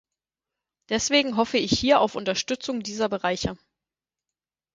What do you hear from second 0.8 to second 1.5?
Deswegen